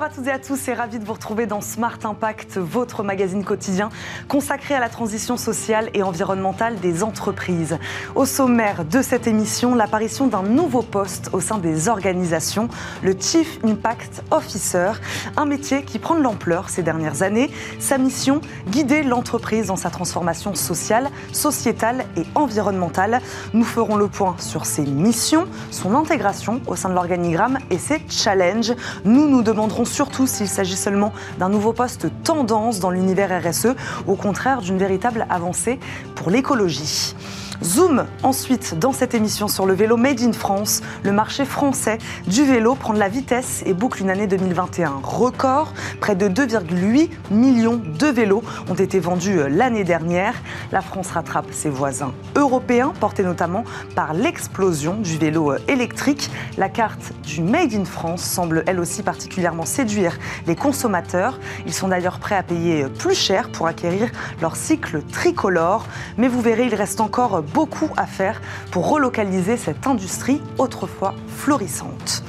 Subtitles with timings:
[0.00, 3.02] Bonjour à toutes et à tous et ravi de vous retrouver dans Smart Impact, votre
[3.02, 3.90] magazine quotidien
[4.28, 7.76] consacré à la transition sociale et environnementale des entreprises.
[8.14, 12.68] Au sommaire de cette émission, l'apparition d'un nouveau poste au sein des organisations,
[13.02, 14.92] le Chief Impact Officer,
[15.36, 17.50] un métier qui prend de l'ampleur ces dernières années.
[17.78, 23.20] Sa mission, guider l'entreprise dans sa transformation sociale, sociétale et environnementale.
[23.52, 28.00] Nous ferons le point sur ses missions, son intégration au sein de l'organigramme et ses
[28.08, 28.72] challenges.
[29.04, 33.74] Nous nous demandons surtout s'il s'agit seulement d'un nouveau poste tendance dans l'univers RSE
[34.06, 35.78] au contraire d'une véritable avancée
[36.14, 37.14] pour l'écologie.
[37.62, 40.80] Zoom ensuite dans cette émission sur le vélo Made in France.
[41.02, 45.74] Le marché français du vélo prend de la vitesse et boucle une année 2021 record.
[46.00, 50.34] Près de 2,8 millions de vélos ont été vendus euh, l'année dernière.
[50.72, 53.64] La France rattrape ses voisins européens, portés notamment
[53.94, 56.30] par l'explosion du vélo euh, électrique.
[56.56, 61.38] La carte du Made in France semble elle aussi particulièrement séduire les consommateurs.
[61.66, 64.08] Ils sont d'ailleurs prêts à payer euh, plus cher pour acquérir
[64.40, 65.84] leur cycle tricolore.
[66.16, 72.22] Mais vous verrez, il reste encore beaucoup à faire pour relocaliser cette industrie autrefois florissante.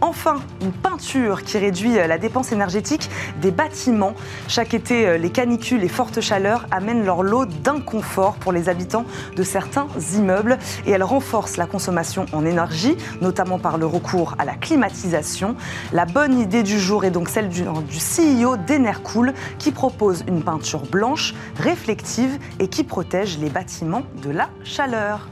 [0.00, 3.10] Enfin, une peinture qui réduit la dépense énergétique
[3.40, 4.14] des bâtiments.
[4.46, 9.04] Chaque été, les canicules et fortes chaleurs amènent leur lot d'inconfort pour les habitants
[9.34, 14.44] de certains immeubles et elles renforcent la consommation en énergie, notamment par le recours à
[14.44, 15.56] la climatisation.
[15.92, 20.42] La bonne idée du jour est donc celle du, du CEO d'Enercool qui propose une
[20.42, 25.28] peinture blanche, réflective et qui protège les bâtiments de la chaleur.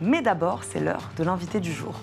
[0.00, 1.94] Mais d'abord, c'est l'heure de l'invité du jour.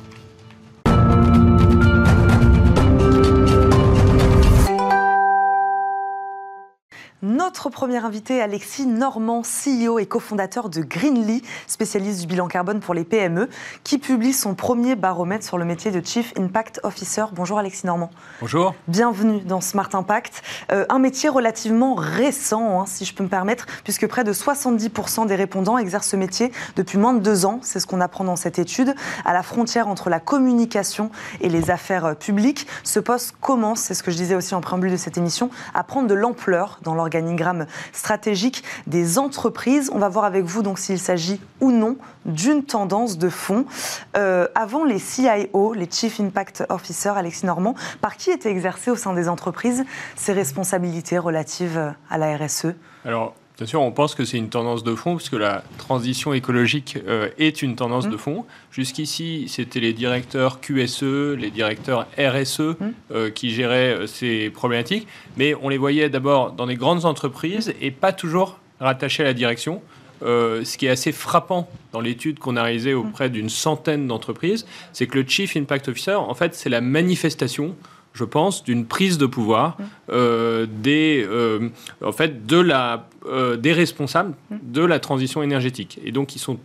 [7.24, 12.94] Notre premier invité, Alexis Normand, CEO et cofondateur de Greenly, spécialiste du bilan carbone pour
[12.94, 13.50] les PME,
[13.84, 17.26] qui publie son premier baromètre sur le métier de Chief Impact Officer.
[17.34, 18.12] Bonjour Alexis Normand.
[18.40, 18.76] Bonjour.
[18.88, 20.44] Bienvenue dans Smart Impact.
[20.72, 25.26] Euh, un métier relativement récent, hein, si je peux me permettre, puisque près de 70%
[25.26, 27.58] des répondants exercent ce métier depuis moins de deux ans.
[27.64, 28.94] C'est ce qu'on apprend dans cette étude.
[29.26, 31.10] À la frontière entre la communication
[31.42, 34.92] et les affaires publiques, ce poste commence, c'est ce que je disais aussi en préambule
[34.92, 39.90] de cette émission, à prendre de l'ampleur dans l'organisation organigramme stratégique des entreprises.
[39.94, 43.66] On va voir avec vous donc s'il s'agit ou non d'une tendance de fond.
[44.18, 48.98] Euh, avant les CIO, les Chief Impact Officer, Alexis Normand, par qui étaient exercées au
[48.98, 49.86] sein des entreprises
[50.16, 52.68] ces responsabilités relatives à la RSE
[53.06, 57.00] Alors, Bien sûr, on pense que c'est une tendance de fond, puisque la transition écologique
[57.08, 58.12] euh, est une tendance mmh.
[58.12, 58.46] de fond.
[58.72, 62.76] Jusqu'ici, c'était les directeurs QSE, les directeurs RSE mmh.
[63.12, 65.08] euh, qui géraient euh, ces problématiques,
[65.38, 69.34] mais on les voyait d'abord dans des grandes entreprises et pas toujours rattachés à la
[69.34, 69.82] direction.
[70.22, 73.00] ce qui est assez frappant dans l'étude qu'on a réalisée mmh.
[73.00, 77.76] auprès d'une centaine d'entreprises, c'est que le Chief Impact Officer, en fait, c'est la manifestation
[78.18, 79.78] je pense, d'une prise de pouvoir
[80.10, 81.70] euh, des, euh,
[82.04, 84.34] en fait, de la, euh, des responsables
[84.64, 86.00] de la transition énergétique.
[86.04, 86.58] Et donc, ils sont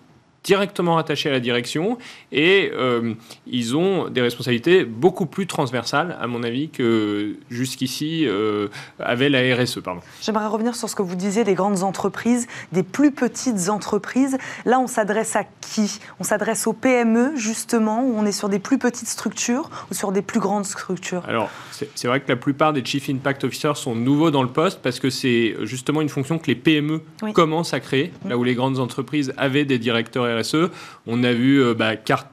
[0.45, 1.99] directement rattachés à la direction
[2.33, 3.15] et euh,
[3.47, 9.57] ils ont des responsabilités beaucoup plus transversales, à mon avis, que jusqu'ici euh, avait la
[9.57, 9.79] RSE.
[10.21, 14.39] J'aimerais revenir sur ce que vous disiez des grandes entreprises, des plus petites entreprises.
[14.65, 16.01] Là, on s'adresse à qui?
[16.21, 20.13] On s'adresse aux PME, justement, où on est sur des plus petites structures ou sur
[20.13, 21.25] des plus grandes structures?
[21.29, 24.81] Alors, c'est vrai que la plupart des Chief Impact Officers sont nouveaux dans le poste
[24.83, 27.01] parce que c'est justement une fonction que les PME
[27.33, 30.71] commencent à créer, là où les grandes entreprises avaient des directeurs RSE.
[31.07, 32.33] On a vu euh, bah, Kat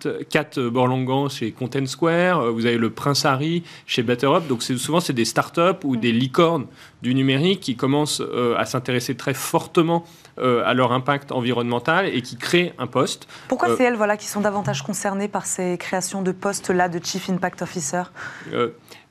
[0.57, 4.47] Borlangan chez Content Square, euh, vous avez le Prince Harry chez BetterUp.
[4.47, 6.67] Donc souvent, c'est des startups ou des licornes
[7.01, 10.03] du numérique qui commencent euh, à s'intéresser très fortement
[10.39, 13.27] à leur impact environnemental et qui créent un poste.
[13.47, 17.29] Pourquoi c'est elles voilà, qui sont davantage concernées par ces créations de postes-là de Chief
[17.29, 18.03] Impact Officer?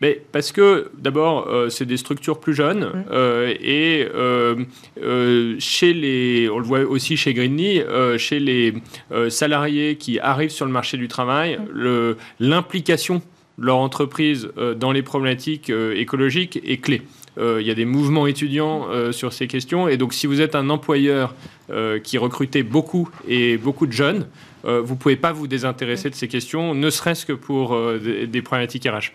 [0.00, 3.12] Mais parce que d'abord, c'est des structures plus jeunes mmh.
[3.60, 4.08] et
[5.58, 7.82] chez les, on le voit aussi chez Greenly,
[8.16, 8.74] chez les
[9.12, 12.14] euh, salariés qui arrivent sur le marché du travail, mm.
[12.40, 13.16] l'implication
[13.58, 17.02] de leur entreprise euh, dans les problématiques euh, écologiques est clé.
[17.40, 19.88] Il y a des mouvements étudiants sur ces questions.
[19.88, 21.34] Et donc, si vous êtes un employeur
[22.02, 24.26] qui recrutait beaucoup et beaucoup de jeunes,
[24.64, 28.84] vous ne pouvez pas vous désintéresser de ces questions, ne serait-ce que pour des, problématiques
[28.84, 29.12] RH.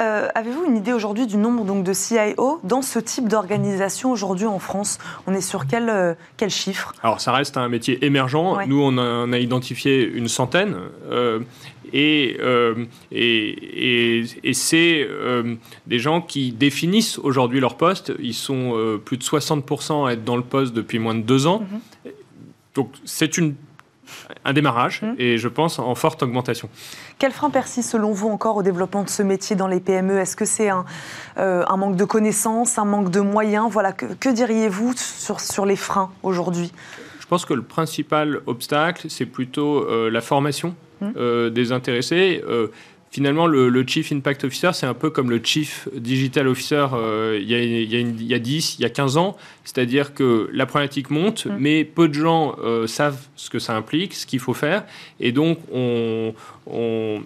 [0.00, 4.46] Euh, avez-vous une idée aujourd'hui du nombre donc, de CIO dans ce type d'organisation aujourd'hui
[4.46, 4.98] en France?
[5.26, 6.94] On est sur quel, euh, quel chiffre?
[7.02, 8.56] Alors ça reste un métier émergent.
[8.66, 8.96] Nous, on
[9.32, 10.76] a, identifié une centaine.
[11.10, 11.40] Euh,
[11.92, 12.38] et,
[13.10, 15.08] et, et, c'est
[15.86, 18.12] des gens qui définissent aujourd'hui leur poste.
[18.20, 21.64] Ils sont plus de 60% à être dans le poste depuis moins de deux ans.
[22.06, 22.10] Mm-hmm.
[22.76, 23.54] Donc c'est une
[24.44, 25.14] un démarrage mmh.
[25.18, 26.68] et je pense en forte augmentation.
[27.18, 30.36] Quel frein persiste selon vous encore au développement de ce métier dans les PME Est-ce
[30.36, 30.84] que c'est un,
[31.38, 33.68] euh, un, manque de connaissances, un manque de moyens?
[33.70, 36.72] Voilà, Que, que diriez-vous sur, sur les freins aujourd'hui?
[37.20, 41.06] Je pense que le principal obstacle, c'est plutôt euh, la formation mmh.
[41.16, 42.42] euh, des intéressés
[43.10, 47.48] finalement, le, Chief Impact Officer, c'est un peu comme le Chief Digital Officer euh, il,
[47.48, 49.36] y a, il, y a 10, il y a 15 ans.
[49.64, 51.56] C'est-à-dire que la problématique monte, mm.
[51.58, 54.84] mais peu de gens euh, savent ce que ça implique, ce qu'il faut faire.
[55.18, 56.34] Et donc, on,
[56.66, 57.22] on,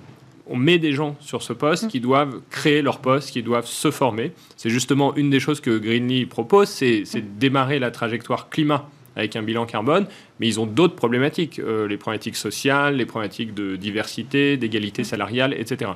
[0.57, 1.89] met des gens sur ce poste mm.
[1.89, 4.33] qui doivent créer leur poste, qui doivent se former.
[4.57, 9.37] C'est justement une des choses que Greenly propose, c'est de démarrer la trajectoire climat avec
[9.37, 10.07] un bilan carbone,
[10.41, 15.55] mais ils ont d'autres problématiques, euh, les problématiques sociales, les problématiques de diversité, d'égalité salariale,
[15.57, 15.93] etc.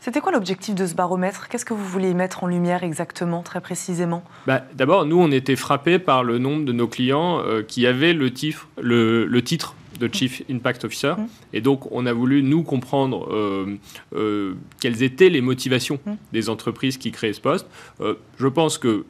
[0.00, 1.48] C'était quoi l'objectif de ce baromètre?
[1.48, 4.22] Qu'est-ce que vous vouliez mettre en lumière exactement, très précisément?
[4.46, 8.12] Bah, D'abord, nous, on était frappés par le nombre de nos clients euh, qui avaient
[8.12, 11.14] le, titre, le, titre de Chief Impact Officer.
[11.18, 11.26] Mmh.
[11.52, 16.12] Et donc, on a voulu, nous, comprendre euh, quelles étaient les motivations mmh.
[16.32, 17.66] des entreprises qui créaient ce poste.
[18.00, 19.02] je pense qu'il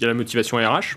[0.00, 0.96] y a la motivation RH,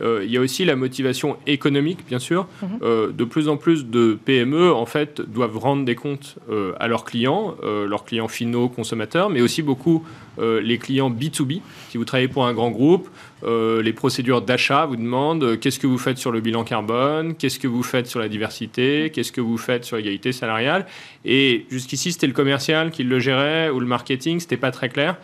[0.00, 2.46] euh, il y a aussi la motivation économique, bien sûr.
[2.62, 2.68] Mhm.
[2.82, 6.88] Euh, de plus en plus de PME, en fait, doivent rendre des comptes euh, à
[6.88, 10.04] leurs clients, leurs clients finaux, consommateurs, mais aussi beaucoup
[10.38, 11.60] les clients B2B.
[11.88, 13.08] Si vous travaillez pour un grand groupe,
[13.44, 17.68] les procédures d'achat vous demandent qu'est-ce que vous faites sur le bilan carbone, qu'est-ce que
[17.68, 20.86] vous faites sur la diversité, qu'est-ce que vous faites sur l'égalité salariale.
[21.24, 25.16] Et jusqu'ici, c'était le commercial qui le gérait ou le marketing, c'était pas très clair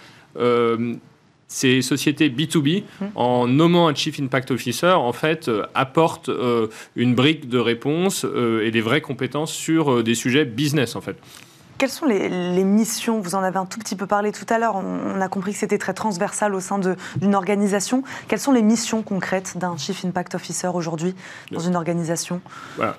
[1.53, 3.05] ces sociétés B2B, mmh.
[3.15, 8.25] en nommant un Chief Impact Officer, en fait, euh, apportent euh, une brique de réponse
[8.25, 11.17] euh, et des vraies compétences sur des sujets business, en fait.
[11.83, 12.29] Quelles sont les,
[12.63, 13.19] missions?
[13.19, 14.77] Vous en avez un tout petit peu parlé tout à l'heure.
[14.77, 16.79] On, a compris que c'était très transversal au sein
[17.17, 18.05] d'une organisation.
[18.29, 21.17] Quelles sont les missions concrètes d'un Chief Impact Officer aujourd'hui
[21.51, 22.41] dans une organisation?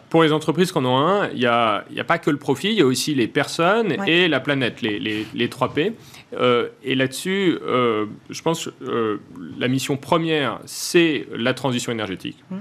[0.10, 2.74] Pour les entreprises qu'on a un, il n'y a, a, pas que le profit, il
[2.74, 5.94] y a aussi les personnes et la planète, les, les, les 3 P.
[6.38, 9.18] Euh, et là-dessus, euh, je pense que euh,
[9.58, 12.44] la mission première, c'est la transition énergétique.
[12.50, 12.58] Mmh.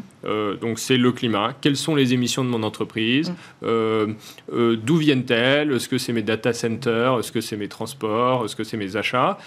[0.60, 1.54] donc, c'est le climat.
[1.60, 3.32] Quelles sont les émissions de mon entreprise?
[3.62, 4.14] Mmh.
[4.52, 5.72] D'où viennent-elles?
[5.72, 8.96] Est-ce que c'est mes data centers Est-ce que c'est mes transports Est-ce que c'est mes
[8.96, 9.38] achats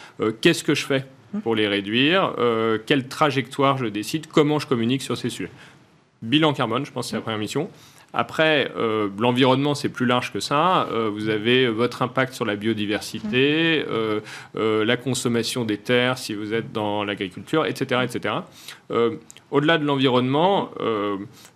[0.41, 1.05] Qu'est-ce que je fais
[1.43, 2.33] pour les réduire
[2.85, 5.51] Quelle trajectoire je décide Comment je communique sur ces sujets
[6.21, 7.69] Bilan carbone, je pense que c'est la première mission.
[8.17, 10.87] Après, euh, l'environnement, c'est plus large que ça.
[10.91, 14.21] Euh, vous avez votre impact sur la biodiversité, euh,
[14.55, 18.01] la consommation des terres si vous êtes dans l'agriculture, etc.
[18.03, 18.35] etc.
[19.51, 20.71] Au-delà de l'environnement,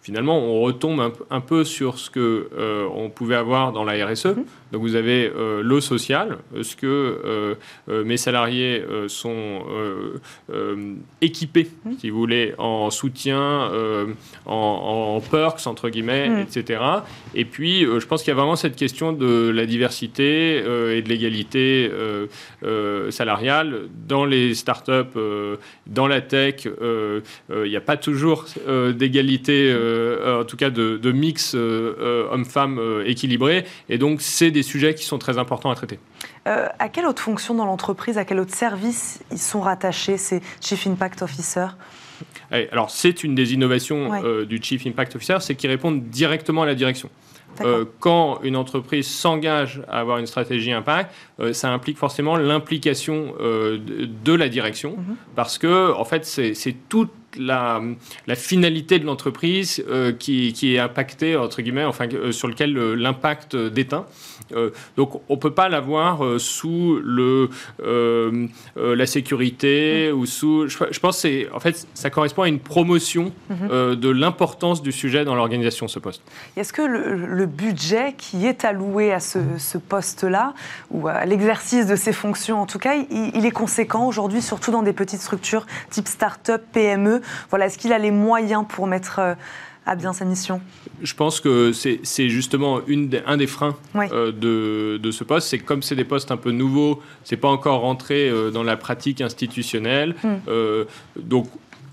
[0.01, 2.49] finalement, on retombe un, peu sur ce que
[2.93, 4.35] on pouvait avoir dans la RSE.
[4.71, 5.31] Donc vous avez
[5.61, 6.37] l'eau sociale.
[6.55, 7.55] Est-ce que
[7.87, 9.63] mes salariés sont
[11.21, 11.99] équipés, mm-hmm.
[11.99, 13.71] si vous voulez, en soutien,
[14.45, 16.39] en, perks, entre guillemets, mm.
[16.39, 16.81] etc.
[17.35, 21.09] Et puis, je pense qu'il y a vraiment cette question de la diversité et de
[21.09, 21.91] l'égalité
[23.09, 25.17] salariale dans les startups,
[25.87, 26.65] dans la tech.
[26.65, 29.75] Il n'y a pas toujours d'égalité,
[30.25, 33.65] en tout cas de, de mix homme-femme équilibré.
[33.89, 35.99] Et donc, c'est des sujets qui sont très importants à traiter.
[36.45, 40.87] à quelle autre fonction dans l'entreprise, à quel autre service ils sont rattachés, ces Chief
[40.87, 41.75] Impact Officers
[42.51, 46.65] alors, c'est une des innovations euh, du Chief Impact Officer, c'est qu'ils répondent directement à
[46.65, 47.09] la direction.
[47.61, 53.33] Euh, quand une entreprise s'engage à avoir une stratégie impact, euh, ça implique forcément l'implication
[53.39, 55.15] de, la direction, mhm.
[55.35, 57.81] parce que en fait, c'est toute la,
[58.27, 59.83] la, finalité de l'entreprise
[60.19, 64.05] qui, qui, est impactée, entre guillemets, enfin, sur lequel l'impact déteint.
[64.53, 67.49] Euh, donc on ne peut pas l'avoir euh, sous le,
[67.81, 70.67] euh, la sécurité ou sous...
[70.67, 73.95] Je, pense que en fait, ça correspond à une promotion mhm.
[73.95, 76.21] de l'importance du sujet dans l'organisation, ce poste.
[76.57, 80.53] Est-ce que le, budget qui est alloué à ce, poste-là,
[80.91, 84.83] ou à l'exercice de ces fonctions en tout cas, il, est conséquent aujourd'hui, surtout dans
[84.83, 89.35] des petites structures type start-up, PME voilà, Est-ce qu'il a les moyens pour mettre
[89.95, 90.61] bien sa mission
[91.01, 95.47] Je pense que c'est justement une un des freins euh, de, ce poste.
[95.47, 98.77] C'est comme c'est des postes un peu nouveaux, c'est pas encore rentré euh, dans la
[98.77, 100.15] pratique institutionnelle.
[100.23, 100.35] Hmm.
[100.47, 100.85] Euh,
[101.17, 101.47] donc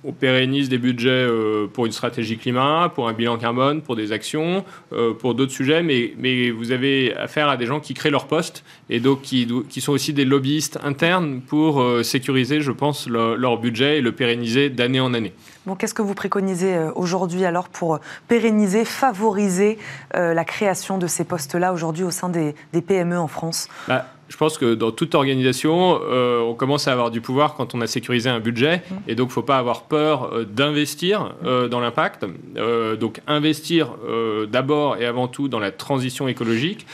[0.07, 4.13] on pérennise des budgets euh, pour une stratégie climat, pour un bilan carbone, pour des
[4.13, 8.11] actions, euh, pour d'autres sujets, mais, mais vous avez affaire à des gens qui créent
[8.11, 12.71] leur poste et donc qui, qui sont aussi des lobbyistes internes pour euh, sécuriser, je
[12.71, 15.33] pense, leur budget et le pérenniser d'année en année.
[15.67, 17.99] Bon, qu'est-ce que vous préconisez aujourd'hui alors pour
[18.29, 19.79] pérenniser, favoriser
[20.15, 23.69] la création de ces postes-là aujourd'hui au sein des, des PME en France?
[23.89, 27.75] Bah, je pense que dans toute organisation, euh, on commence à avoir du pouvoir quand
[27.75, 28.79] on a sécurisé un budget.
[28.79, 28.95] Mmh.
[29.09, 32.25] Et donc, il ne faut pas avoir peur euh, d'investir euh, dans l'impact.
[33.01, 33.95] donc, investir
[34.51, 36.87] d'abord et avant tout dans la transition écologique,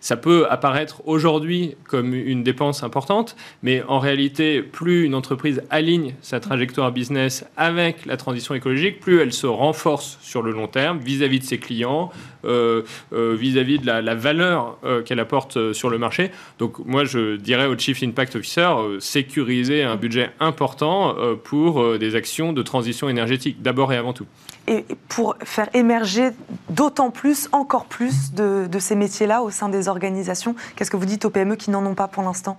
[0.00, 3.36] ça peut apparaître aujourd'hui comme une dépense importante.
[3.62, 9.20] Mais en réalité, plus une entreprise aligne sa trajectoire business avec la transition écologique, plus
[9.20, 12.10] elle se renforce sur le long terme vis-à-vis de ses clients,
[12.44, 16.30] vis-à-vis de la, la valeur qu'elle apporte sur le marché.
[16.58, 21.80] Donc moi, je dirais au Chief Impact Officer, euh, sécuriser un budget important euh, pour
[21.80, 24.26] euh, des actions de transition énergétique, d'abord et avant tout.
[24.66, 26.30] Et pour faire émerger
[26.68, 31.06] d'autant plus, encore plus de, de ces métiers-là au sein des organisations, qu'est-ce que vous
[31.06, 32.58] dites aux PME qui n'en ont pas pour l'instant?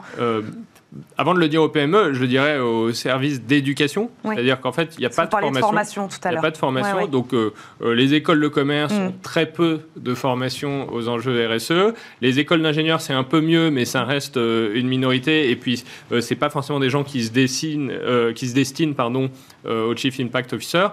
[1.17, 4.09] Avant de le dire au PME, je le dirais au service d'éducation.
[4.23, 6.07] C'est-à-dire qu'en fait, il n'y a pas de formation.
[6.07, 6.13] de.
[6.25, 7.07] Il n'y a pas de formation.
[7.07, 9.01] Donc, euh, euh, les écoles de commerce mm.
[9.01, 11.93] ont très peu de formation aux enjeux RSE.
[12.21, 15.51] Les écoles d'ingénieurs, c'est un peu mieux, mais ça reste euh, une minorité.
[15.51, 17.91] Et puis, ce c'est pas forcément des gens qui se, dessinent,
[18.35, 19.31] qui se destinent pardon,
[19.67, 20.87] au Chief Impact Officer.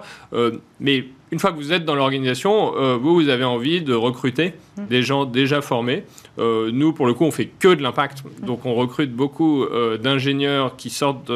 [0.79, 4.53] mais une fois que vous êtes dans l'organisation, euh, vous, vous avez envie de recruter
[4.77, 4.85] mmh.
[4.85, 6.03] des gens déjà formés.
[6.39, 8.23] Euh, nous, pour le coup, on fait que de l'impact.
[8.41, 11.31] Donc, on recrute beaucoup euh, d'ingénieurs qui sortent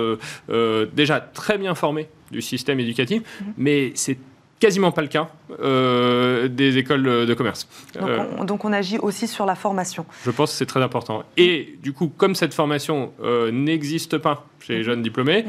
[0.94, 3.46] déjà très bien formés du système éducatif, mmh.
[3.58, 4.18] mais c'est
[4.60, 5.30] quasiment pas le cas
[6.48, 7.68] des écoles de commerce.
[8.46, 10.06] Donc on, agit aussi sur la formation.
[10.24, 11.24] Je pense que c'est très important.
[11.36, 13.12] Et du coup, comme cette formation
[13.52, 14.84] n'existe pas chez les mmh.
[14.84, 15.46] jeunes diplômés,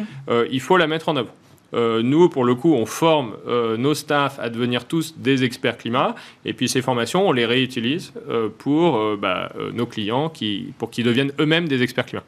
[0.50, 1.32] il faut la mettre en œuvre.
[1.74, 5.78] Euh, nous, pour le coup, on forme euh, nos staffs à devenir tous des experts
[5.78, 6.14] climat.
[6.44, 11.04] Et puis ces formations, on les réutilise euh, pour bah, nos clients qui, pour qu'ils
[11.04, 12.24] deviennent eux-mêmes des experts climat.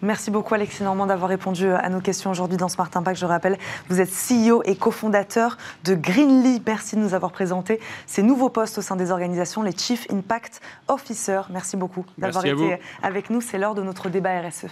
[0.00, 3.18] Merci beaucoup Alexis Normand d'avoir répondu à nos questions aujourd'hui dans Smart Impact.
[3.18, 6.62] Je rappelle, vous êtes CEO et cofondateur de Greenly.
[6.64, 10.60] Merci de nous avoir présenté ces nouveaux postes au sein des organisations, les Chief Impact
[10.86, 11.42] Officers.
[11.50, 13.40] Merci beaucoup d'avoir été avec nous.
[13.40, 14.68] C'est l'heure de notre débat RSE.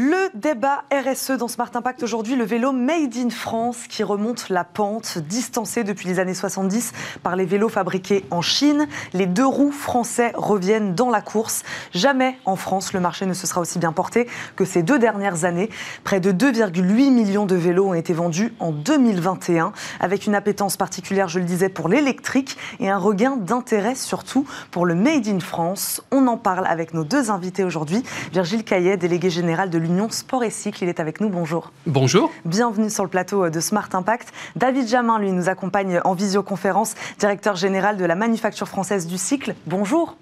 [0.00, 4.62] Le débat RSE dans Smart Impact aujourd'hui, le vélo Made in France qui remonte la
[4.62, 6.92] pente, distancé depuis les années 70
[7.24, 8.86] par les vélos fabriqués en Chine.
[9.12, 11.64] Les deux roues français reviennent dans la course.
[11.92, 15.44] Jamais en France le marché ne se sera aussi bien porté que ces deux dernières
[15.44, 15.68] années.
[16.04, 21.26] Près de 2,8 millions de vélos ont été vendus en 2021, avec une appétence particulière,
[21.26, 26.04] je le disais, pour l'électrique et un regain d'intérêt surtout pour le Made in France.
[26.12, 28.04] On en parle avec nos deux invités aujourd'hui.
[28.32, 30.84] Virgile Caillet, délégué général de l'Union Sport et Cycle.
[30.84, 31.28] Il est avec nous.
[31.30, 31.72] Bonjour.
[31.86, 32.30] Bonjour.
[32.44, 34.28] Bienvenue sur le plateau de Smart Impact.
[34.54, 39.54] David Jamin, lui, nous accompagne en visioconférence, directeur général de la manufacture française du cycle.
[39.66, 40.16] Bonjour.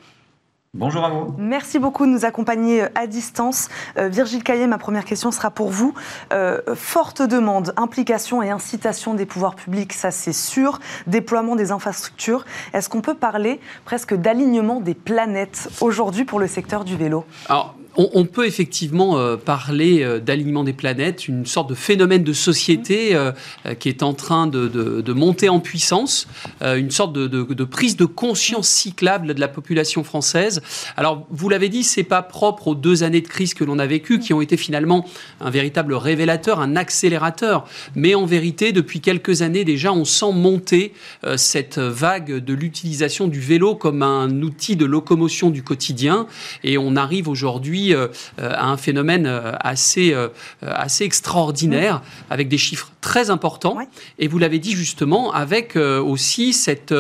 [0.75, 1.35] Bonjour à vous.
[1.39, 3.71] Merci beaucoup de nous accompagner euh, à distance.
[3.97, 5.95] Euh, Virgile Caillet, ma première question sera pour vous.
[6.35, 10.79] Euh, forte demande, implication et incitation des pouvoirs publics, ça c'est sûr.
[11.07, 12.45] Déploiement des infrastructures.
[12.75, 17.25] Est-ce qu'on peut parler presque d'alignement des planètes aujourd'hui pour le secteur du vélo?
[17.97, 23.15] On, peut effectivement euh, parler euh, d'alignement des planètes, une sorte de phénomène de société
[23.15, 23.33] euh,
[23.79, 26.29] qui est en train de, monter en puissance,
[26.62, 30.61] une sorte de, prise de conscience cyclable de la population française.
[30.97, 33.87] Alors, vous l'avez dit, c'est pas propre aux deux années de crise que l'on a
[33.87, 35.07] vécues, qui ont été finalement
[35.41, 37.67] un véritable révélateur, un accélérateur.
[37.95, 40.93] Mais en vérité, depuis quelques années déjà, on sent monter
[41.37, 46.26] cette vague de l'utilisation du vélo comme un outil de locomotion du quotidien,
[46.62, 50.28] et on arrive aujourd'hui euh, à un phénomène euh, assez, euh,
[50.62, 53.78] assez extraordinaire, avec des chiffres très importants.
[54.19, 56.95] Et vous l'avez dit justement, avec aussi cette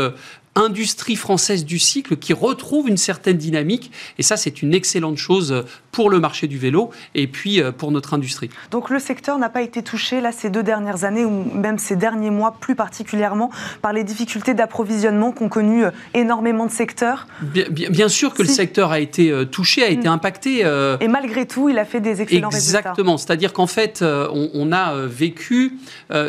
[0.56, 3.92] industrie française du cycle qui retrouve une certaine dynamique.
[4.18, 7.90] Et ça, c'est une excellente chose pour le marché du vélo et puis euh, pour
[7.90, 8.50] notre industrie.
[8.70, 11.96] Donc le secteur n'a pas été touché là ces deux dernières années ou même ces
[11.96, 17.26] derniers mois plus particulièrement par les difficultés d'approvisionnement qu'ont connues euh, énormément de secteurs?
[17.40, 20.12] Bien, bien, sûr que le secteur a été euh, touché, a été mm.
[20.12, 20.60] impacté.
[21.00, 22.78] Et malgré tout, il a fait des excellents résultats.
[22.80, 23.16] Exactement.
[23.16, 25.78] C'est-à-dire qu'en fait, on, a vécu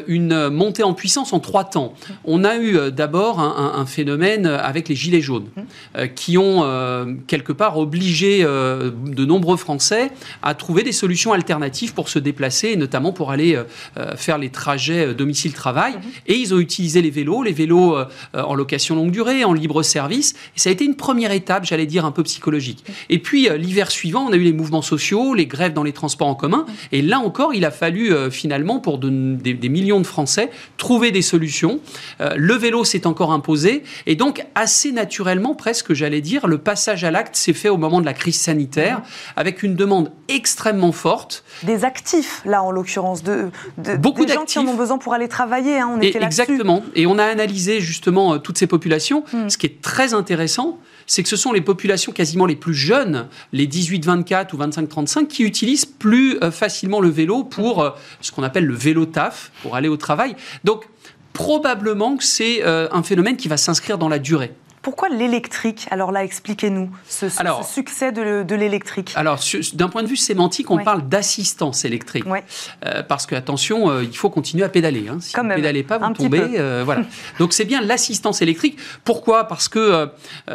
[0.07, 1.93] une montée en puissance en trois temps.
[2.25, 5.47] On a eu d'abord un phénomène avec les Gilets jaunes,
[5.95, 11.33] euh, qui ont euh, quelque part obligé euh, de nombreux Français à trouver des solutions
[11.33, 13.59] alternatives pour se déplacer, notamment pour aller
[14.15, 15.93] faire les trajets domicile-travail.
[15.93, 16.01] Mhm.
[16.27, 17.97] Et ils ont utilisé les vélos, les vélos
[18.33, 20.33] en location longue durée, en libre service.
[20.55, 22.83] Et ça a été une première étape, j'allais dire, un peu psychologique.
[23.09, 26.27] Et puis l'hiver suivant, on a eu les mouvements sociaux, les grèves dans les transports
[26.27, 26.65] en commun.
[26.91, 31.21] Et là encore, il a fallu finalement, pour des, des, millions de Français, trouver des
[31.21, 31.79] solutions.
[32.19, 37.11] le vélo s'est encore imposé Et donc, assez naturellement, presque, j'allais dire, le passage à
[37.11, 39.01] l'acte s'est fait au moment de la crise sanitaire,
[39.35, 41.43] avec une demande extrêmement forte.
[41.63, 45.13] Des actifs, là, en l'occurrence, de, de beaucoup de gens qui en ont besoin pour
[45.13, 45.77] aller travailler.
[45.79, 46.83] Hein, on était Exactement.
[46.95, 49.25] Et on a analysé justement euh, toutes ces populations.
[49.33, 49.49] Hmm.
[49.49, 53.27] Ce qui est très intéressant, c'est que ce sont les populations quasiment les plus jeunes,
[53.51, 57.89] les 18-24 ou 25-35, qui utilisent plus euh, facilement le vélo pour euh,
[58.21, 60.37] ce qu'on appelle le vélo taf, pour aller au travail.
[60.63, 60.87] Donc,
[61.33, 64.53] probablement que c'est un phénomène qui va s'inscrire dans la durée.
[64.87, 65.85] Pourquoi l'électrique?
[65.91, 67.27] Alors là, expliquez-nous ce,
[67.63, 69.11] succès de, l'électrique.
[69.17, 69.37] Alors,
[69.73, 72.23] d'un point de vue sémantique, on parle d'assistance électrique.
[72.85, 75.09] Euh, parce que, attention, euh, il faut continuer à pédaler.
[75.09, 75.17] Hein.
[75.19, 76.57] Si vous ne pédalez pas, vous tombez.
[76.57, 77.01] Euh, voilà.
[77.37, 78.79] Donc, c'est bien l'assistance électrique.
[79.03, 79.43] Pourquoi?
[79.49, 80.09] Parce qu'il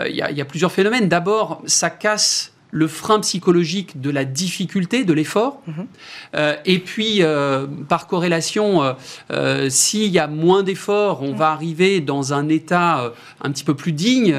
[0.09, 1.09] il y, a plusieurs phénomènes.
[1.09, 5.61] D'abord, ça casse le frein psychologique de la difficulté, de l'effort.
[5.67, 5.87] Mhm.
[6.35, 8.95] Euh, et puis, euh, par corrélation,
[9.31, 11.37] euh, s'il y a moins d'efforts, on mhm.
[11.37, 13.13] va arriver dans un état
[13.43, 14.35] un petit peu plus digne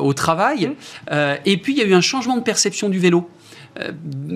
[0.00, 0.72] au travail.
[1.10, 1.36] Mhm.
[1.46, 3.30] et puis, il y a eu un changement de perception du vélo.
[3.78, 3.92] Euh,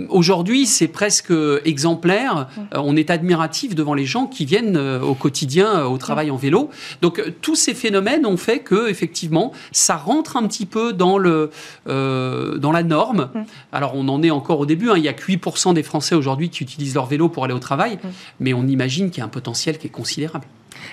[0.09, 1.33] aujourd'hui, c'est presque
[1.65, 2.49] exemplaire.
[2.59, 6.37] Euh, on est admiratif devant les gens qui viennent euh, au quotidien au travail en
[6.37, 6.71] vélo.
[7.03, 11.51] Donc tous ces phénomènes ont fait que effectivement, ça rentre un petit peu dans le
[11.85, 13.31] dans la norme.
[13.73, 14.91] Alors on en est encore au début.
[14.91, 14.95] Hein.
[14.97, 17.59] Il n'y a que 8% des Français aujourd'hui qui utilisent leur vélo pour aller au
[17.59, 17.99] travail,
[18.41, 20.47] mais on imagine qu'il y a un potentiel qui est considérable.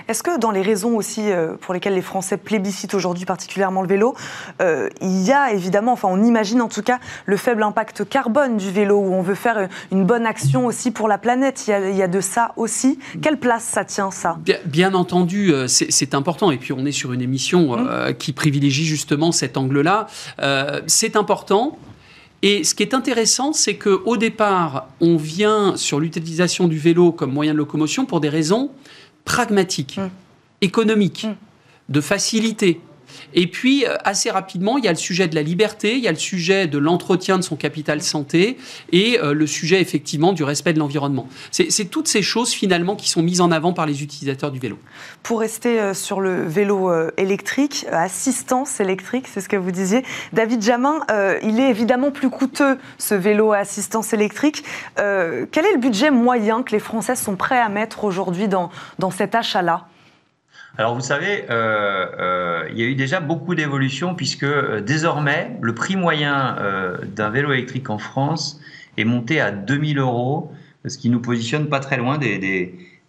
[0.07, 3.87] Est-ce que dans les raisons aussi euh, pour lesquelles les Français plébiscitent aujourd'hui particulièrement le
[3.87, 4.15] vélo,
[4.61, 8.57] euh, il y a évidemment, enfin on imagine en tout cas le faible impact carbone
[8.57, 11.65] du vélo, où on veut faire une bonne action aussi pour la planète.
[11.67, 12.99] Il y a, de ça aussi.
[13.21, 14.37] Quelle place ça tient ça?
[14.65, 16.51] Bien, entendu, euh, c'est important.
[16.51, 18.13] Et puis on est sur une émission mmh.
[18.15, 20.07] qui privilégie justement cet angle-là.
[20.87, 21.77] c'est important.
[22.43, 27.31] Et ce qui est intéressant, c'est qu'au départ, on vient sur l'utilisation du vélo comme
[27.31, 28.71] moyen de locomotion pour des raisons
[29.25, 30.09] pragmatique, mm.
[30.61, 31.35] économique, mm.
[31.89, 32.81] de facilité.
[33.33, 36.07] Et puis, euh, assez rapidement, il y a le sujet de la liberté, il y
[36.07, 38.57] a le sujet de l'entretien de son capital santé
[38.91, 41.27] et euh, le sujet, effectivement, du respect de l'environnement.
[41.51, 44.77] C'est toutes ces choses, finalement, qui sont mises en avant par les utilisateurs du vélo.
[45.23, 50.03] Pour rester euh, sur le vélo électrique, assistance électrique, c'est ce que vous disiez.
[50.33, 50.99] David Jamin,
[51.43, 54.63] il est évidemment plus coûteux, ce vélo à assistance électrique.
[54.95, 59.11] quel est le budget moyen que les Français sont prêts à mettre aujourd'hui dans, dans
[59.11, 59.87] cet achat-là?
[60.81, 65.55] Alors vous savez, euh, euh, il y a eu déjà beaucoup d'évolutions puisque euh, désormais
[65.61, 66.57] le prix moyen
[67.15, 68.59] d'un vélo électrique en France
[68.97, 70.51] est monté à 2000 euros,
[70.87, 72.39] ce qui nous positionne pas très loin des,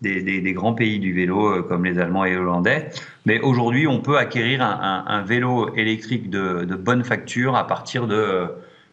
[0.03, 2.91] des, grands pays du vélo comme les Allemands et les Hollandais.
[3.25, 8.49] Mais aujourd'hui, on peut acquérir un, vélo électrique de, bonne facture à partir de,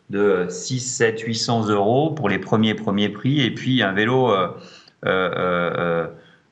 [0.09, 4.33] de 6, 7, 800 euros pour les premiers premiers prix, et puis un vélo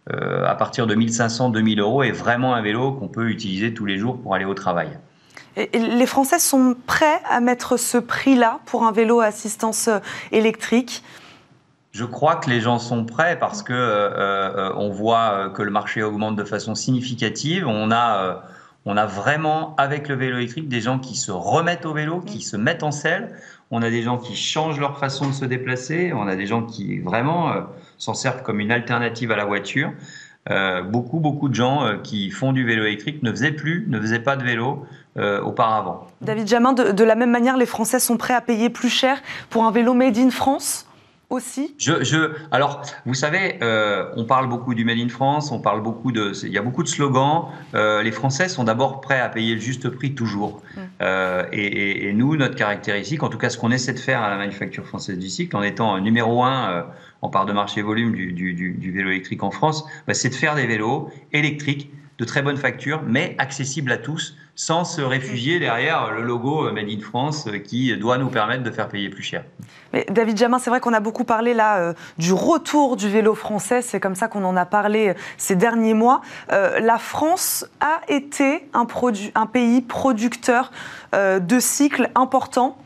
[0.09, 3.97] à partir de 1500, 2000 euros est vraiment un vélo qu'on peut utiliser tous les
[3.97, 4.89] jours pour aller au travail.
[5.57, 9.99] Et les Français sont prêts à mettre ce prix-là pour un vélo à assistance euh,
[10.31, 11.03] électrique?
[11.93, 16.03] Je crois que les gens sont prêts parce que euh, on voit que le marché
[16.03, 17.67] augmente de façon significative.
[17.67, 18.43] On a,
[18.87, 22.41] on a vraiment avec le vélo électrique des gens qui se remettent au vélo, qui
[22.41, 23.35] se mettent en selle.
[23.69, 26.13] On a des gens qui changent leur façon de se déplacer.
[26.13, 27.53] On a des gens qui vraiment
[27.97, 29.91] s'en servent comme une alternative à la voiture.
[30.49, 33.99] Euh, beaucoup, beaucoup de gens euh, qui font du vélo électrique ne faisaient plus, ne
[33.99, 34.85] faisaient pas de vélo
[35.17, 36.07] euh, auparavant.
[36.21, 39.65] David Jamin, de, la même manière, les Français sont prêts à payer plus cher pour
[39.65, 40.87] un vélo made in France?
[41.29, 43.59] Aussi je, je, Alors, vous savez,
[44.15, 46.31] on parle beaucoup du Made in France, on parle beaucoup de.
[46.45, 47.45] Il y a beaucoup de slogans.
[47.73, 50.61] les Français sont d'abord prêts à payer le juste prix toujours.
[50.75, 51.03] Mm.
[51.51, 54.37] Et, et, nous, notre caractéristique, en tout cas ce qu'on essaie de faire à la
[54.37, 56.87] manufacture française du cycle, en étant numéro un
[57.21, 60.67] en part de marché volume du, vélo électrique en France, bah, c'est de faire des
[60.67, 66.23] vélos électriques de très bonne facture, mais accessibles à tous, sans se réfugier derrière le
[66.23, 69.43] logo euh, Made in France euh, qui doit nous permettre de faire payer plus cher.
[69.93, 73.35] Mais David Jamin, c'est vrai qu'on a beaucoup parlé là euh, du retour du vélo
[73.35, 76.21] français, c'est comme ça qu'on en a parlé ces derniers mois.
[76.49, 78.87] la France a été un,
[79.35, 80.71] un pays producteur
[81.13, 82.77] de cycles importants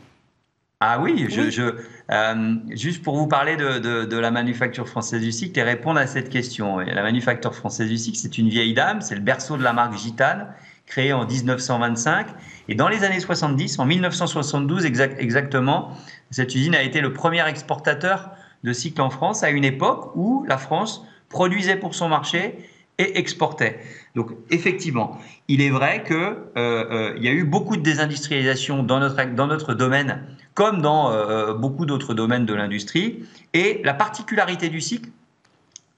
[0.84, 1.76] ah oui, je,
[2.12, 6.28] euh, juste pour vous parler de, la manufacture française du cycle et répondre à cette
[6.28, 6.78] question.
[6.78, 9.96] La manufacture française du cycle, c'est une vieille dame, c'est le berceau de la marque
[9.96, 10.48] Gitane,
[10.86, 12.26] créée en 1925.
[12.68, 15.92] Et dans les années 70, en 1972 exactement,
[16.30, 18.30] cette usine a été le premier exportateur
[18.62, 22.58] de cycles en France à une époque où la France produisait pour son marché
[22.98, 23.80] et exportait.
[24.14, 29.00] Donc effectivement, il est vrai qu'il euh, euh, y a eu beaucoup de désindustrialisation dans
[29.00, 30.22] notre, dans notre domaine,
[30.54, 33.24] comme dans euh, beaucoup d'autres domaines de l'industrie.
[33.54, 35.10] Et la particularité du cycle,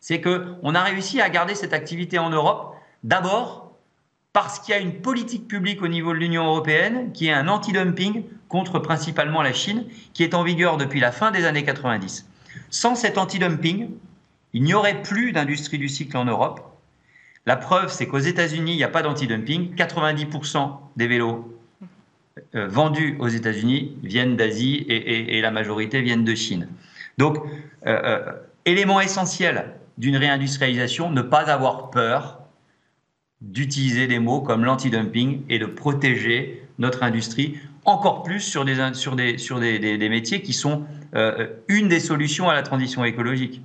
[0.00, 3.64] c'est qu'on a réussi à garder cette activité en Europe, d'abord
[4.34, 7.46] parce qu'il y a une politique publique au niveau de l'Union européenne qui est un
[7.46, 12.26] anti-dumping contre principalement la Chine, qui est en vigueur depuis la fin des années 90.
[12.68, 13.90] Sans cet anti-dumping,
[14.52, 16.60] il n'y aurait plus d'industrie du cycle en Europe.
[17.46, 19.74] La preuve, c'est qu'aux États-Unis, il n'y a pas d'anti-dumping.
[19.76, 21.53] 90% des vélos euh,
[22.52, 26.68] vendus aux États-Unis viennent d'Asie et, la majorité viennent de Chine.
[27.18, 27.38] Donc,
[27.86, 28.32] euh, euh,
[28.64, 32.40] élément essentiel d'une réindustrialisation, ne pas avoir peur
[33.40, 39.14] d'utiliser des mots comme l'anti-dumping et de protéger notre industrie, encore plus sur des, sur
[39.14, 43.60] des, sur des, métiers qui sont euh, une des solutions à la transition écologique.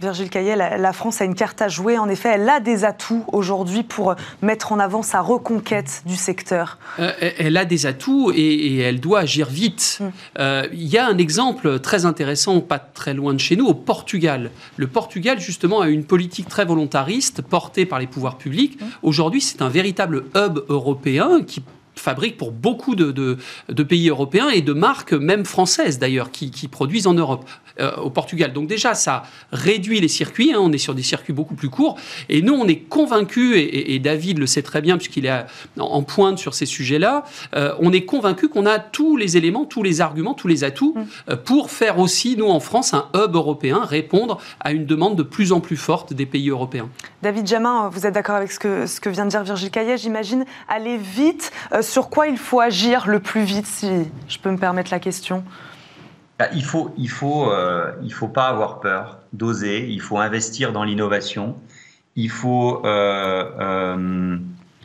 [0.00, 1.98] Virgile Caillet, la, France a une carte à jouer.
[1.98, 6.78] En effet, elle a des atouts aujourd'hui pour mettre en avant sa reconquête du secteur.
[7.00, 9.98] Euh, elle a des atouts et, elle doit agir vite.
[10.00, 10.04] Mm.
[10.38, 13.74] Euh, il y a un exemple très intéressant, pas très loin de chez nous, au
[13.74, 14.52] Portugal.
[14.76, 18.80] Le Portugal, justement, a une politique très volontariste portée par les pouvoirs publics.
[18.80, 18.84] Mm.
[19.02, 21.62] Aujourd'hui, c'est un véritable hub européen qui
[21.98, 23.36] fabrique pour beaucoup de,
[23.82, 27.44] pays européens et de marques, même françaises d'ailleurs, qui, produisent en Europe,
[27.80, 28.52] euh, au Portugal.
[28.52, 31.96] Donc déjà, ça réduit les circuits, hein, on est sur des circuits beaucoup plus courts,
[32.28, 35.44] et nous, on est convaincus, et, David le sait très bien puisqu'il est
[35.78, 39.82] en pointe sur ces sujets-là, euh, on est convaincus qu'on a tous les éléments, tous
[39.82, 41.30] les arguments, tous les atouts mm.
[41.30, 45.22] euh, pour faire aussi, nous en France, un hub européen, répondre à une demande de
[45.22, 46.88] plus en plus forte des pays européens.
[47.22, 49.98] David Jamin, vous êtes d'accord avec ce que, ce que vient de dire Virgile Caillet,
[49.98, 51.52] j'imagine, aller vite
[51.88, 53.88] sur quoi il faut agir le plus vite, si
[54.28, 55.44] je peux me permettre la question?
[56.38, 59.88] Bah, il faut, il faut, euh, il faut pas avoir peur, d'oser.
[59.88, 61.56] Il faut investir dans l'innovation.
[62.14, 64.38] Il faut euh, euh,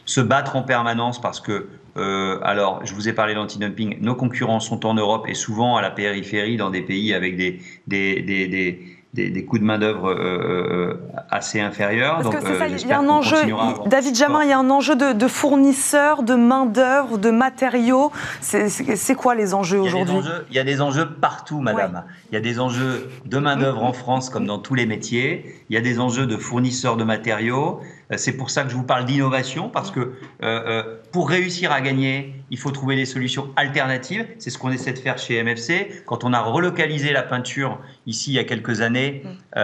[0.05, 3.97] se battre en permanence parce que, alors, je vous ai parlé d'anti-dumping.
[4.01, 7.61] Nos concurrents sont en Europe et souvent à la périphérie dans des pays avec des,
[7.85, 8.97] des des,
[9.45, 10.93] coûts de main-d'œuvre euh, euh,
[11.29, 12.21] assez inférieurs.
[12.21, 13.37] Parce que ça, il y a un enjeu,
[13.85, 18.11] David Jamin, il y a un enjeu de, fournisseurs, de main-d'œuvre, de matériaux.
[18.41, 20.15] C'est quoi les enjeux aujourd'hui?
[20.49, 22.03] Il y a des enjeux partout, madame.
[22.31, 25.63] Il y a des enjeux de main-d'œuvre en France, comme dans tous les métiers.
[25.69, 27.81] Il y a des enjeux de fournisseurs de matériaux.
[28.13, 30.11] Euh, c'est pour ça que je vous parle d'innovation, parce que euh,
[30.43, 34.25] euh, pour réussir à gagner, il faut trouver des solutions alternatives.
[34.39, 36.03] C'est ce qu'on essaie de faire chez MFC.
[36.05, 39.59] Quand on a relocalisé la peinture ici il y a quelques années, mm.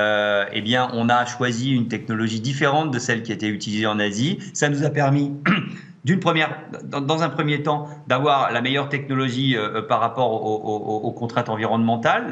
[0.53, 4.39] eh bien, on a choisi une technologie différente de celle qui était utilisée en Asie.
[4.53, 5.33] Ça nous a permis
[6.03, 9.55] d'une première, dans, un premier temps, d'avoir la meilleure technologie
[9.87, 12.31] par rapport aux, contraintes environnementales,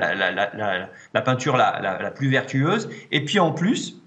[1.13, 4.01] la, peinture la, plus vertueuse, et puis en plus,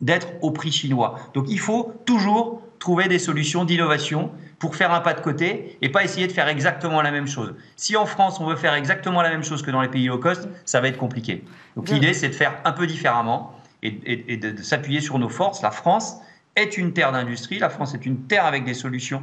[0.00, 1.18] d'être au prix chinois.
[1.34, 5.88] Donc il faut toujours trouver des solutions d'innovation pour faire un pas de côté et
[5.88, 7.54] pas essayer de faire exactement la même chose.
[7.76, 10.18] Si en France on veut faire exactement la même chose que dans les pays low
[10.18, 11.44] cost, ça va être compliqué.
[11.76, 15.62] Donc l'idée c'est de faire un peu différemment et, de s'appuyer sur nos forces.
[15.62, 16.16] La France
[16.56, 19.22] est une terre d'industrie, la France est une terre avec des solutions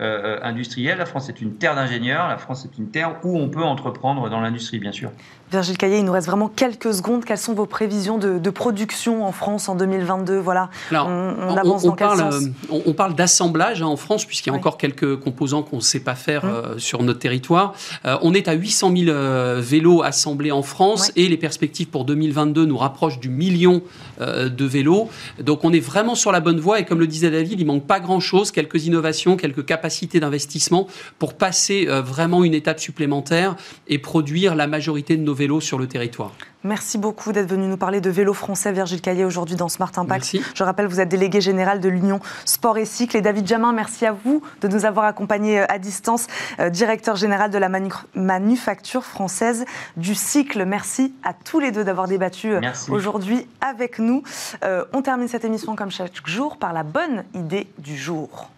[0.00, 0.98] euh, industrielle.
[0.98, 4.28] La France est une terre d'ingénieurs, la France est une terre où on peut entreprendre
[4.28, 5.12] dans l'industrie, bien sûr.
[5.54, 7.24] Virgile Caillet, il nous reste vraiment quelques secondes.
[7.24, 12.18] Quelles sont vos prévisions de, production en France en 2022 Voilà, on, avance dans parle,
[12.18, 15.76] quel sens on, parle d'assemblage hein, en France, puisqu'il y a encore quelques composants qu'on
[15.76, 16.50] ne sait pas faire hum.
[16.50, 17.74] euh, sur notre territoire.
[18.04, 19.16] Euh, on est à 800 000
[19.60, 23.82] vélos assemblés en France et les perspectives pour 2022 nous rapprochent du million
[24.20, 25.08] de vélos.
[25.40, 27.86] Donc on est vraiment sur la bonne voie et comme le disait David, il manque
[27.86, 30.86] pas grand-chose, quelques innovations, quelques capacités capacité d'investissement
[31.18, 33.54] pour passer euh, vraiment une étape supplémentaire
[33.86, 36.32] et produire la majorité de nos vélos sur le territoire.
[36.62, 40.36] Merci beaucoup d'être venu nous parler de vélo français, Virgile Caillé, aujourd'hui dans Smart Impact.
[40.54, 43.18] Je rappelle, vous êtes délégué général de l'Union Sport et Cycle.
[43.18, 46.26] Et David Jamin, merci à vous de nous avoir accompagnés euh, à distance,
[46.60, 47.68] euh, directeur général de la
[48.14, 49.66] manufacture française
[49.98, 50.64] du cycle.
[50.64, 52.54] Merci à tous les deux d'avoir débattu
[52.88, 54.22] aujourd'hui avec nous.
[54.92, 58.48] on termine cette émission comme chaque jour par la bonne idée du jour.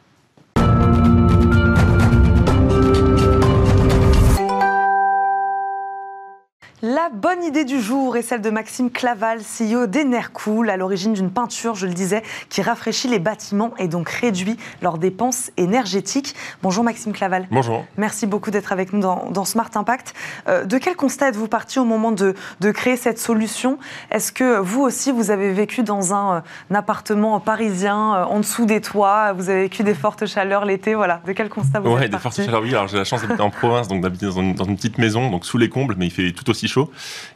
[6.88, 11.32] La bonne idée du jour est celle de Maxime Claval, CEO d'Enercool, à l'origine d'une
[11.32, 16.36] peinture, je le disais, qui rafraîchit les bâtiments et donc réduit leurs dépenses énergétiques.
[16.62, 17.48] Bonjour Maxime Claval.
[17.50, 17.84] Bonjour.
[17.96, 20.14] Merci beaucoup d'être avec nous dans, Smart Impact.
[20.46, 22.36] Euh, de quel constat êtes-vous parti au moment de,
[22.70, 23.80] créer cette solution?
[24.12, 28.64] Est-ce que vous aussi, vous avez vécu dans un, euh, appartement parisien, euh, en dessous
[28.64, 31.20] des toits Vous avez vécu des fortes chaleurs l'été Voilà.
[31.26, 32.70] De quel constat vous ouais, des fortes chaleurs, oui.
[32.70, 35.44] Alors j'ai la chance d'habiter en province, donc d'habiter dans, dans, une petite maison, donc
[35.44, 36.75] sous les combles, mais il fait tout aussi chaud.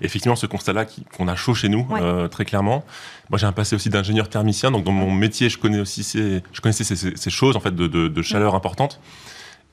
[0.00, 2.84] Effectivement, ce constat-là qu'on a chaud chez nous, euh, très clairement.
[3.30, 6.42] Moi, j'ai un passé aussi d'ingénieur thermicien, donc dans mon métier, je connais aussi ces,
[6.52, 9.00] je connaissais ces, choses en fait de, chaleur importante.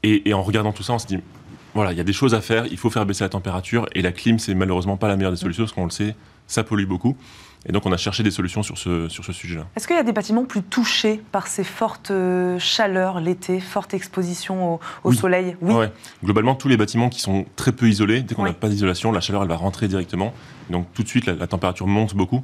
[0.03, 1.17] Et, en regardant tout ça, on se dit,
[1.73, 4.01] voilà, il y a des choses à faire, il faut faire baisser la température, et
[4.01, 6.85] la clim, c'est malheureusement pas la meilleure des solutions, parce qu'on le sait, ça pollue
[6.85, 7.17] beaucoup.
[7.67, 9.65] Et donc, on a cherché des solutions sur ce, sur ce sujet-là.
[9.75, 13.93] Est-ce qu'il y a des bâtiments plus touchés par ces fortes euh, chaleurs l'été, forte
[13.93, 15.57] exposition au, soleil?
[15.61, 15.87] Oui.
[16.23, 19.19] Globalement, tous les bâtiments qui sont très peu isolés, dès qu'on n'a pas d'isolation, la
[19.19, 20.33] chaleur, elle va rentrer directement.
[20.69, 22.43] Donc, tout de suite, la température monte beaucoup.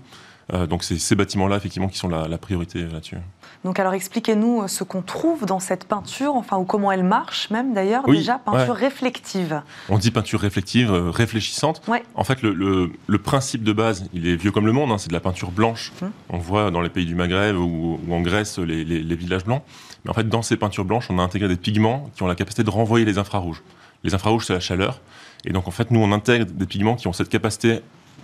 [0.52, 3.18] Euh, donc c'est ces bâtiments-là, effectivement, qui sont la, priorité là-dessus.
[3.64, 7.50] Donc alors expliquez-nous euh, ce qu'on trouve dans cette peinture, enfin, ou comment elle marche
[7.50, 9.62] même d'ailleurs, déjà, peinture réflective.
[9.90, 11.82] On dit peinture réflective, euh, réfléchissante.
[12.16, 12.92] En fait, le,
[13.24, 15.94] principe de base, il est vieux comme le monde, hein, c'est de la peinture blanche.
[16.02, 16.12] Hum.
[16.30, 19.64] On voit dans les pays du Maghreb ou, en Grèce les, les, villages blancs.
[20.04, 22.36] Mais en fait, dans ces peintures blanches, on a intégré des pigments qui ont la
[22.36, 23.64] capacité de renvoyer les infrarouges.
[24.04, 25.00] Les infrarouges, c'est la chaleur.
[25.46, 27.80] Et donc, en fait, nous, on intègre des pigments qui ont cette capacité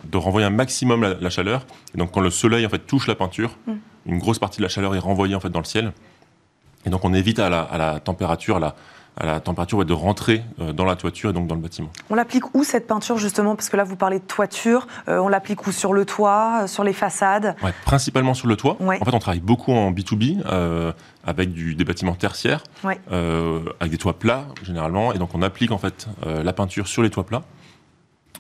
[0.05, 1.65] de renvoyer un maximum la, chaleur.
[1.93, 3.73] Et donc quand le soleil en fait touche la peinture, mm.
[4.05, 5.93] Une grosse partie de la chaleur est renvoyée en fait dans le ciel.
[6.85, 8.75] Et donc on évite à la, température, à la,
[9.17, 11.89] à la température de rentrer euh, dans la toiture et donc dans le bâtiment.
[12.09, 13.55] On l'applique où cette peinture justement?
[13.55, 15.71] Parce que là vous parlez de toiture, euh, on l'applique où?
[15.71, 17.55] Sur le toit, euh, sur les façades?
[17.85, 18.77] Principalement sur le toit.
[18.79, 20.41] En fait on travaille beaucoup en B2B
[21.25, 26.07] avec des bâtiments tertiaires, avec des toits plats généralement, et donc on applique en fait
[26.25, 27.43] la peinture sur les toits plats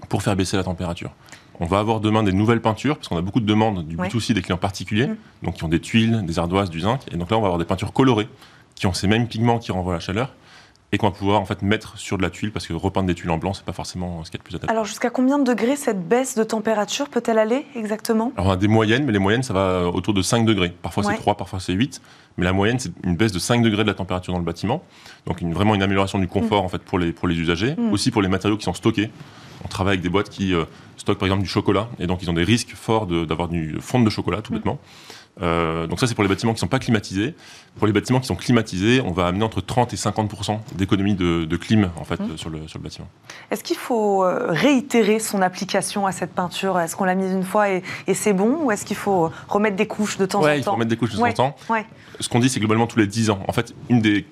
[0.07, 1.11] pour faire baisser la température.
[1.59, 4.33] On va avoir demain des nouvelles peintures, parce qu'on a beaucoup de demandes du B2C
[4.33, 5.17] des clients particuliers, mm.
[5.43, 7.01] donc qui ont des tuiles, des ardoises, du zinc.
[7.11, 8.29] Et donc là, on va avoir des peintures colorées,
[8.75, 10.33] qui ont ces mêmes pigments qui renvoient la chaleur,
[10.91, 13.13] et qu'on va pouvoir en fait mettre sur de la tuile parce que repeindre des
[13.13, 14.71] tuiles en blanc c'est pas forcément ce qui est le plus adapté.
[14.71, 18.31] Alors jusqu'à combien de degrés cette baisse de température peut-elle aller exactement?
[18.37, 20.73] Alors on a des moyennes mais les moyennes ça va autour de 5 degrés.
[20.81, 22.01] Parfois c'est 3, parfois c'est 8,
[22.37, 24.83] mais la moyenne c'est une baisse de 5 degrés de la température dans le bâtiment.
[25.27, 26.65] Donc une, vraiment une amélioration du confort mm.
[26.65, 27.93] en fait pour les pour les usagers, mm.
[27.93, 29.11] aussi pour les matériaux qui sont stockés.
[29.63, 30.65] On travaille avec des boîtes qui euh,
[30.97, 34.05] stockent par exemple du chocolat, et donc ils ont des risques forts d'avoir du fonte
[34.05, 34.55] de chocolat tout mm.
[34.57, 34.79] bêtement.
[35.41, 37.35] Euh, donc ça, c'est pour les bâtiments qui ne sont pas climatisés.
[37.77, 41.57] Pour les bâtiments qui sont climatisés, on va amener entre 30 et 50% d'économie de,
[41.57, 42.37] clim en fait, mmh.
[42.37, 43.07] sur, le, sur, le, bâtiment.
[43.51, 46.79] Est-ce qu'il faut euh, réitérer son application à cette peinture?
[46.79, 48.63] Est-ce qu'on l'a mise une fois et, c'est bon?
[48.63, 50.97] Ou est-ce qu'il faut remettre des couches de temps en temps il faut remettre des
[50.97, 51.55] couches de temps en temps.
[52.19, 53.39] Ce qu'on dit, c'est globalement tous les 10 ans.
[53.47, 54.25] En fait, une des,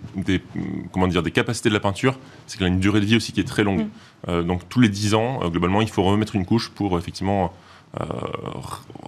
[0.91, 3.32] comment dire, des capacités de la peinture, c'est qu'elle a une durée de vie aussi
[3.32, 3.82] qui est très longue.
[3.82, 3.89] Mmh.
[4.30, 7.54] Euh, donc tous les 10 ans, globalement, il faut remettre une couche pour effectivement
[8.00, 8.04] euh,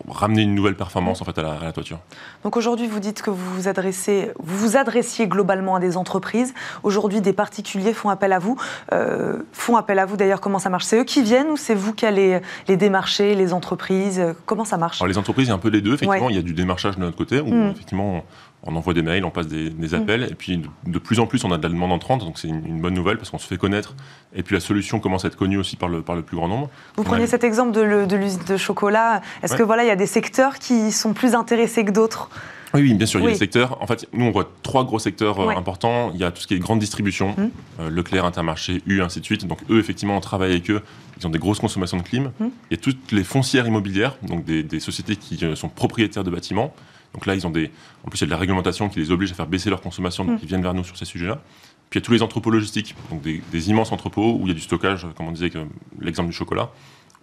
[0.08, 2.00] ramener une nouvelle performance en fait à la, toiture.
[2.44, 6.54] Donc aujourd'hui, vous dites que vous vous adressez, vous vous adressiez globalement à des entreprises.
[6.84, 8.58] Aujourd'hui, des particuliers font appel à vous.
[8.94, 10.18] Euh, font appel à vous.
[10.18, 10.86] D'ailleurs, comment ça marche?
[10.86, 14.24] C'est eux qui viennent ou c'est vous qui allez les démarcher, les entreprises?
[14.46, 15.04] Comment ça marche?
[15.04, 15.94] Les entreprises, il y a un peu les deux.
[15.94, 17.72] Effectivement, il y a du démarchage de notre côté où hmm.
[17.72, 18.24] effectivement
[18.64, 19.94] on envoie des mails, on passe des, mm.
[19.94, 22.48] appels, et puis de, plus en plus on a de la demande entrante, donc c'est
[22.48, 23.96] une, bonne nouvelle parce qu'on se fait connaître,
[24.36, 26.48] et puis la solution commence à être connue aussi par le, par le plus grand
[26.48, 26.70] nombre.
[26.98, 30.06] Vous prenez cet exemple de l'usine de, chocolat, est-ce que voilà, il y a des
[30.06, 32.30] secteurs qui sont plus intéressés que d'autres?
[32.74, 33.82] Oui, bien sûr, il y a des secteurs.
[33.82, 36.12] En fait, nous, on voit trois gros secteurs euh, importants.
[36.14, 37.50] Il y a tout ce qui est grande distribution, mm.
[37.80, 39.48] euh, Leclerc, Intermarché, U, ainsi de suite.
[39.48, 40.82] Donc, eux, effectivement, on travaille avec eux.
[41.20, 42.32] Ils ont des grosses consommations de clim.
[42.40, 42.46] Mm.
[42.70, 46.24] Il y a toutes les foncières immobilières, donc des, des sociétés qui euh, sont propriétaires
[46.24, 46.74] de bâtiments.
[47.14, 47.72] Donc là, ils ont des.
[48.04, 49.82] En plus, il y a de la réglementation qui les oblige à faire baisser leur
[49.82, 50.44] consommation, donc mm.
[50.44, 51.42] ils viennent vers nous sur ces sujets-là.
[51.90, 54.52] Puis il y a tous les entrepôts logistiques, donc des, immenses entrepôts où il y
[54.52, 55.52] a du stockage, comme on disait,
[56.00, 56.70] l'exemple du chocolat,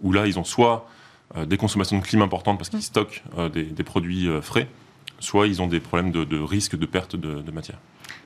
[0.01, 0.89] où là, ils ont soit
[1.37, 2.83] euh, des consommations de clim importantes parce qu'ils mm.
[2.83, 4.67] stockent euh, des, produits euh, frais,
[5.19, 7.79] soit ils ont des problèmes de, risque de perte de matière.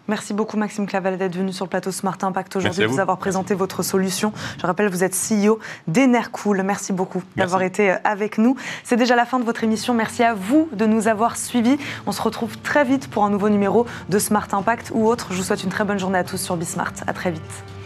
[0.07, 3.17] Merci beaucoup Maxime Clavel d'être venu sur le plateau Smart Impact aujourd'hui, de vous avoir
[3.17, 4.33] présenté votre solution.
[4.59, 6.63] Je rappelle, vous êtes CEO d'Enercool.
[6.63, 8.55] Merci beaucoup d'avoir été euh, avec nous.
[8.83, 9.93] C'est déjà la fin de votre émission.
[9.93, 11.77] Merci à vous de nous avoir suivis.
[12.07, 15.27] On se retrouve très vite pour un nouveau numéro de Smart Impact ou autre.
[15.31, 16.93] Je vous souhaite une très bonne journée à tous sur Bismart.
[17.07, 17.80] À très vite.